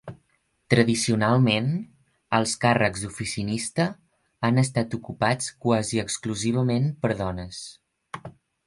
[0.73, 1.67] Tradicionalment,
[2.37, 3.87] els càrrecs d'oficinista
[4.49, 7.65] han estat ocupats quasi exclusivament per dones.